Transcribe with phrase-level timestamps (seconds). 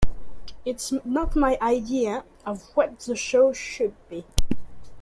[0.65, 4.25] It's not my idea of what the show should be.